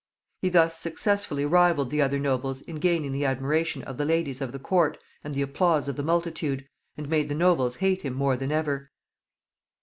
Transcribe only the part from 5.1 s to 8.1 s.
and the applause of the multitude, and made the nobles hate